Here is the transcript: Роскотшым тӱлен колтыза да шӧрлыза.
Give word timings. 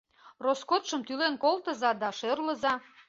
Роскотшым 0.43 1.01
тӱлен 1.07 1.33
колтыза 1.43 1.91
да 2.01 2.09
шӧрлыза. 2.19 2.73